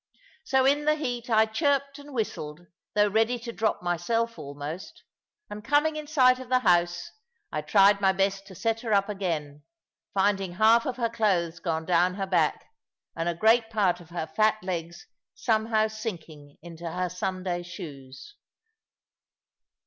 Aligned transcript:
So 0.45 0.65
in 0.65 0.85
the 0.85 0.95
heat 0.95 1.29
I 1.29 1.45
chirped 1.45 1.99
and 1.99 2.11
whistled, 2.11 2.65
though 2.95 3.07
ready 3.07 3.37
to 3.37 3.51
drop 3.53 3.83
myself 3.83 4.39
almost; 4.39 5.03
and 5.47 5.63
coming 5.63 5.95
in 5.95 6.07
sight 6.07 6.39
of 6.39 6.49
the 6.49 6.57
house, 6.65 7.11
I 7.51 7.61
tried 7.61 8.01
my 8.01 8.11
best 8.11 8.47
to 8.47 8.55
set 8.55 8.79
her 8.81 8.93
up 8.95 9.09
again, 9.09 9.61
finding 10.11 10.53
half 10.53 10.87
of 10.87 10.97
her 10.97 11.07
clothes 11.11 11.59
gone 11.59 11.85
down 11.85 12.15
her 12.15 12.25
back, 12.25 12.65
and 13.15 13.29
a 13.29 13.35
great 13.35 13.69
part 13.69 13.99
of 13.99 14.09
her 14.09 14.25
fat 14.25 14.55
legs 14.63 15.05
somehow 15.35 15.87
sinking 15.87 16.57
into 16.63 16.89
her 16.89 17.07
Sunday 17.07 17.61
shoes. 17.61 18.33